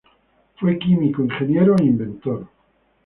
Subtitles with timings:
[0.55, 2.47] Fue químico, ingeniero e inventor.